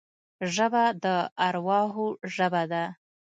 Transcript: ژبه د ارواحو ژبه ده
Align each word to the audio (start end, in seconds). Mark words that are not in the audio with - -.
ژبه 0.53 0.83
د 1.03 1.05
ارواحو 1.47 2.07
ژبه 2.35 2.63
ده 2.71 2.83